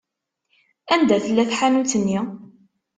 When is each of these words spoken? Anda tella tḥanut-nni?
Anda 0.93 1.17
tella 1.23 1.43
tḥanut-nni? 1.51 2.19